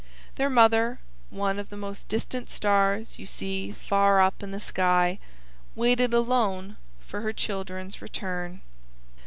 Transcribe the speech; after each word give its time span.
Their 0.37 0.49
mother 0.49 0.97
(one 1.29 1.59
of 1.59 1.69
the 1.69 1.77
most 1.77 2.07
distant 2.07 2.49
Stars 2.49 3.19
you 3.19 3.27
see 3.27 3.71
far 3.71 4.19
up 4.19 4.41
in 4.41 4.49
the 4.49 4.59
sky) 4.59 5.19
waited 5.75 6.11
alone 6.11 6.77
for 6.99 7.21
her 7.21 7.31
children's 7.33 8.01
return. 8.01 8.61